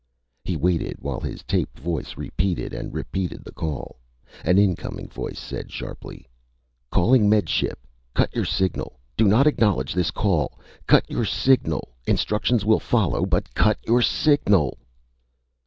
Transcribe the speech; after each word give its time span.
He 0.43 0.57
waited 0.57 0.95
while 0.99 1.19
his 1.19 1.43
taped 1.43 1.77
voice 1.77 2.17
repeated 2.17 2.73
and 2.73 2.91
re 2.91 3.01
repeated 3.01 3.43
the 3.43 3.51
call. 3.51 3.99
An 4.43 4.57
incoming 4.57 5.09
voice 5.09 5.37
said 5.37 5.71
sharply: 5.71 6.25
"_Calling 6.91 7.27
Med 7.29 7.47
Ship! 7.47 7.77
Cut 8.15 8.35
your 8.35 8.45
signal! 8.45 8.99
Do 9.15 9.27
not 9.27 9.45
acknowledge 9.45 9.93
this 9.93 10.09
call! 10.09 10.59
Cut 10.87 11.07
your 11.07 11.23
signal! 11.25 11.93
Instructions 12.07 12.65
will 12.65 12.79
follow. 12.79 13.27
But 13.27 13.53
cut 13.53 13.77
your 13.85 14.01
signal! 14.01 14.79